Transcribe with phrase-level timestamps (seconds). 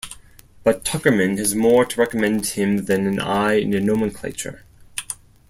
[0.63, 4.63] But Tuckerman has more to recommend him than an eye and a nomenclature.